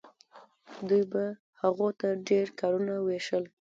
[0.87, 1.23] دوی به
[1.61, 3.43] هغو ته ډیر کارونه ویشل.